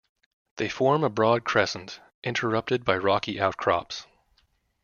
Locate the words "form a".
0.67-1.11